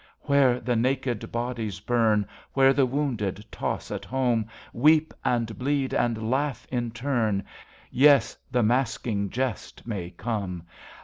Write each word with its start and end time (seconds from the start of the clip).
Where 0.21 0.59
the 0.59 0.75
naked 0.75 1.31
bodies 1.31 1.79
burn, 1.79 2.25
Where 2.53 2.73
the 2.73 2.87
wounded 2.87 3.45
toss 3.51 3.91
at 3.91 4.03
home. 4.03 4.47
Weep 4.73 5.13
and 5.23 5.55
bleed 5.59 5.93
and 5.93 6.31
laugh 6.31 6.65
in 6.71 6.89
turn, 6.89 7.43
Yes, 7.91 8.35
the 8.49 8.63
masking 8.63 9.29
jest 9.29 9.85
may 9.85 10.09
come. 10.09 10.63